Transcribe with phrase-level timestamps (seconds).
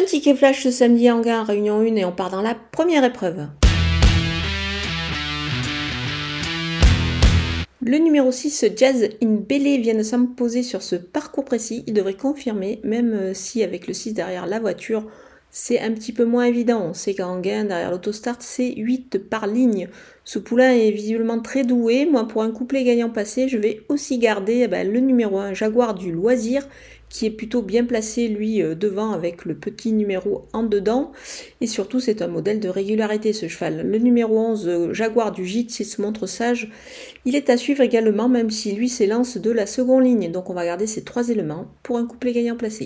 [0.00, 3.04] Un ticket flash ce samedi en gare, réunion 1 et on part dans la première
[3.04, 3.48] épreuve.
[7.82, 11.84] Le numéro 6, Jazz in Belay, vient de s'imposer sur ce parcours précis.
[11.86, 15.06] Il devrait confirmer, même euh, si avec le 6 derrière la voiture,
[15.50, 16.82] c'est un petit peu moins évident.
[16.90, 19.88] On sait qu'en gain, derrière l'autostart, c'est 8 par ligne.
[20.24, 22.06] Ce poulain est visiblement très doué.
[22.06, 25.54] Moi, pour un couplet gagnant passé, je vais aussi garder eh ben, le numéro 1,
[25.54, 26.68] Jaguar du loisir,
[27.08, 31.10] qui est plutôt bien placé, lui, euh, devant, avec le petit numéro en dedans.
[31.60, 33.84] Et surtout, c'est un modèle de régularité, ce cheval.
[33.84, 36.70] Le numéro 11, euh, Jaguar du gîte, s'il se montre sage,
[37.24, 40.30] il est à suivre également, même si lui s'élance de la seconde ligne.
[40.30, 42.84] Donc, on va garder ces trois éléments pour un couplet gagnant placé.